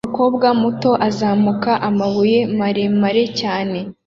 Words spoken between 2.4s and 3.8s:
maremare cyane